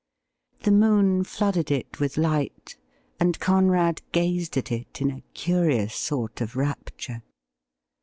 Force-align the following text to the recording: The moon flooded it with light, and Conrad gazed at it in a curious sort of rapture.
The 0.61 0.71
moon 0.71 1.23
flooded 1.23 1.69
it 1.69 1.99
with 1.99 2.17
light, 2.17 2.75
and 3.19 3.39
Conrad 3.39 4.01
gazed 4.11 4.57
at 4.57 4.71
it 4.71 4.99
in 4.99 5.11
a 5.11 5.21
curious 5.35 5.93
sort 5.93 6.41
of 6.41 6.55
rapture. 6.55 7.21